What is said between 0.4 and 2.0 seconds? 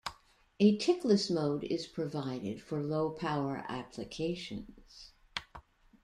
A tick-less mode is